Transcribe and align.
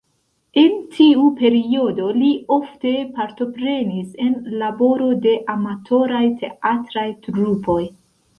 En 0.59 0.77
tiu 0.93 1.25
periodo 1.41 2.07
li 2.21 2.29
ofte 2.55 2.93
partoprenis 3.19 4.17
en 4.29 4.33
laboro 4.63 5.11
de 5.27 5.35
amatoraj 5.57 6.25
teatraj 6.43 7.07
trupoj. 7.29 7.81